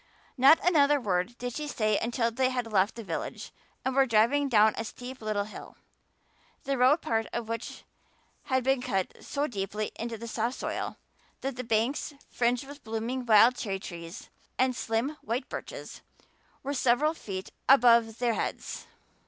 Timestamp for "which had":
7.47-8.63